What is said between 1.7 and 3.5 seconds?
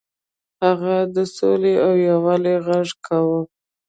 او یووالي غږ کاوه.